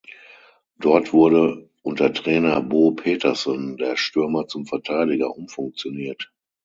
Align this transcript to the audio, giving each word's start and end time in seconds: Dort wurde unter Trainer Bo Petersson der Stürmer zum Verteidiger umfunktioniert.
Dort 0.79 1.13
wurde 1.13 1.69
unter 1.83 2.11
Trainer 2.11 2.59
Bo 2.63 2.89
Petersson 2.95 3.77
der 3.77 3.97
Stürmer 3.97 4.47
zum 4.47 4.65
Verteidiger 4.65 5.29
umfunktioniert. 5.37 6.33